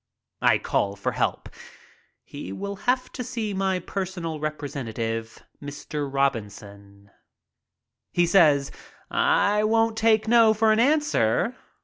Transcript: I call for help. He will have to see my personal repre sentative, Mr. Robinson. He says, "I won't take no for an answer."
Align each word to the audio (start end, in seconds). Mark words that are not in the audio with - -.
I 0.41 0.57
call 0.57 0.95
for 0.95 1.11
help. 1.11 1.47
He 2.23 2.51
will 2.51 2.75
have 2.75 3.11
to 3.11 3.23
see 3.23 3.53
my 3.53 3.77
personal 3.77 4.39
repre 4.39 4.67
sentative, 4.67 5.43
Mr. 5.61 6.11
Robinson. 6.11 7.11
He 8.11 8.25
says, 8.25 8.71
"I 9.11 9.63
won't 9.63 9.95
take 9.99 10.27
no 10.27 10.55
for 10.55 10.71
an 10.71 10.79
answer." 10.79 11.55